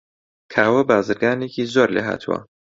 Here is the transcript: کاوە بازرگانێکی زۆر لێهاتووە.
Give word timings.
کاوە 0.53 0.81
بازرگانێکی 0.89 1.63
زۆر 1.73 1.87
لێهاتووە. 1.95 2.39